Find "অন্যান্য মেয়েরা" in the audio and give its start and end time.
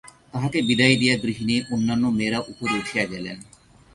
1.71-2.39